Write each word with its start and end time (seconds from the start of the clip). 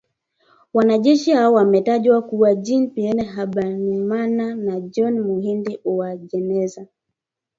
Wanajeshi 0.73 1.31
hao 1.31 1.53
wametajwa 1.53 2.21
kuwa 2.21 2.55
Jean 2.55 2.89
Pierre 2.89 3.23
Habyarimana 3.23 4.55
Na 4.55 4.79
John 4.79 5.19
Muhindi 5.19 5.79
Uwajeneza, 5.85 6.87